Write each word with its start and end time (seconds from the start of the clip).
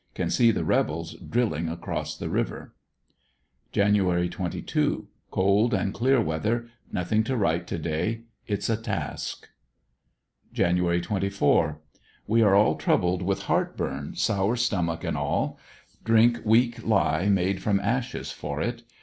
Can 0.15 0.31
see 0.31 0.49
the 0.49 0.65
rebels 0.65 1.13
drilling 1.13 1.69
across 1.69 2.17
the 2.17 2.27
river. 2.27 2.73
Jan. 3.71 3.93
22.— 3.95 5.07
Cold 5.29 5.75
and 5.75 5.93
clear 5.93 6.19
weather. 6.19 6.67
Nothing 6.91 7.23
to 7.25 7.37
write 7.37 7.67
to 7.67 7.77
day. 7.77 8.21
It's 8.47 8.67
a 8.67 8.77
task. 8.77 9.49
Jan. 10.53 10.77
24.— 11.01 11.81
We 12.27 12.41
are 12.41 12.55
all 12.55 12.77
troubled 12.77 13.21
with 13.21 13.43
heart 13.43 13.77
burn, 13.77 14.15
sour 14.15 14.55
stomach, 14.55 15.03
&c. 15.03 15.61
Drink 16.03 16.39
weak 16.43 16.83
lye 16.83 17.29
made 17.29 17.61
from 17.61 17.79
ashes 17.79 18.31
for 18.31 18.59
it. 18.59 18.81